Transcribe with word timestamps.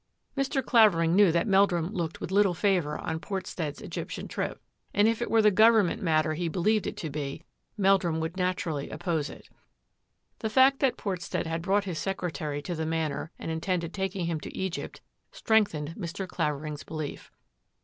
Mr. 0.35 0.65
Clavering 0.65 1.15
knew 1.15 1.31
that 1.31 1.45
Meldnim 1.45 1.93
loob 1.93 2.17
little 2.31 2.55
favour 2.55 2.97
on 2.97 3.19
Portstead's 3.19 3.81
Egyptian 3.83 4.27
trip, 4.27 4.59
it 4.95 5.29
were 5.29 5.43
the 5.43 5.51
government 5.51 6.01
matter 6.01 6.33
he 6.33 6.49
believed 6.49 6.87
i 6.87 7.39
Meldrum 7.77 8.19
would 8.19 8.35
naturally 8.35 8.89
oppose 8.89 9.29
it. 9.29 9.47
Tl 10.39 10.79
that 10.79 10.97
Portstead 10.97 11.45
had 11.45 11.61
brought 11.61 11.83
his 11.83 11.99
secretary 11.99 12.63
Manor 12.79 13.29
and 13.37 13.51
intended 13.51 13.93
taking 13.93 14.25
him 14.25 14.39
to 14.39 14.89
strengthened 15.31 15.93
Mr. 15.95 16.27
Clavering's 16.27 16.83
belief. 16.83 17.29